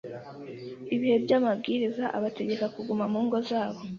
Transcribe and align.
Ibihe 0.95 1.17
by'amabwiriza 1.25 2.03
abategeka 2.17 2.65
kuguma 2.75 3.05
mu 3.13 3.19
ngo 3.25 3.37
zabo, 3.49 3.79